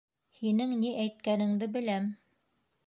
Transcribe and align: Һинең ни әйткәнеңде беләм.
Һинең 0.37 0.73
ни 0.79 0.93
әйткәнеңде 1.03 1.71
беләм. 1.77 2.13